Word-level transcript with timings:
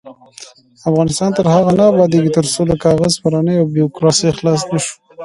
افغانستان 0.89 1.29
تر 1.37 1.45
هغو 1.53 1.71
نه 1.79 1.83
ابادیږي، 1.91 2.31
ترڅو 2.37 2.61
له 2.69 2.75
کاغذ 2.83 3.13
پرانۍ 3.23 3.55
او 3.59 3.67
بیروکراسۍ 3.73 4.29
خلاص 4.37 4.61
نشو. 4.73 4.95